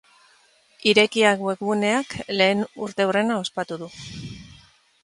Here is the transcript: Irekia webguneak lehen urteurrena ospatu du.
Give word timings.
Irekia 0.91 1.33
webguneak 1.49 2.17
lehen 2.41 2.65
urteurrena 2.87 3.41
ospatu 3.45 3.83
du. 3.85 3.93